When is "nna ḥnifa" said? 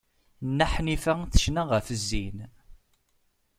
0.49-1.13